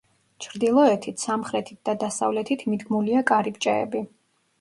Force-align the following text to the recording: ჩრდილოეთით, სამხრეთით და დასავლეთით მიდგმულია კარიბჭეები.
ჩრდილოეთით, 0.43 1.19
სამხრეთით 1.25 1.77
და 1.89 1.95
დასავლეთით 2.05 2.63
მიდგმულია 2.71 3.23
კარიბჭეები. 3.33 4.03